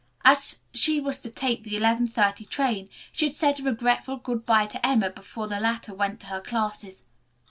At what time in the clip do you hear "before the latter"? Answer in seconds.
5.11-5.93